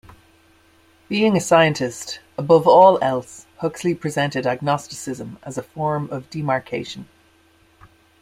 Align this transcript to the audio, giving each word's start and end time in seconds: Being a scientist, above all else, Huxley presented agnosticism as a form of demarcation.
Being 1.09 1.37
a 1.37 1.39
scientist, 1.39 2.21
above 2.35 2.67
all 2.67 2.97
else, 3.03 3.45
Huxley 3.59 3.93
presented 3.93 4.47
agnosticism 4.47 5.37
as 5.43 5.59
a 5.59 5.61
form 5.61 6.09
of 6.09 6.27
demarcation. 6.31 7.07